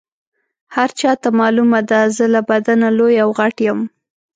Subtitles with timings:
[0.75, 3.79] هر چاته معلومه ده زه له بدنه لوی او غټ یم.